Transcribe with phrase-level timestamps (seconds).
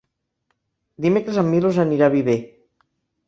[1.05, 2.39] Dimecres en Milos anirà a Viver.